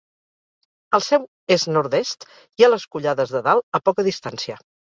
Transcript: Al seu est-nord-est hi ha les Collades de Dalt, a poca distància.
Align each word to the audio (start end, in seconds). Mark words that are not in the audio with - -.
Al 0.97 1.03
seu 1.07 1.27
est-nord-est 1.57 2.27
hi 2.31 2.67
ha 2.67 2.73
les 2.75 2.89
Collades 2.97 3.37
de 3.37 3.45
Dalt, 3.51 3.67
a 3.81 3.85
poca 3.91 4.09
distància. 4.13 4.63